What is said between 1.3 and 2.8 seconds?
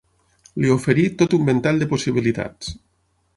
un ventall de possibilitats.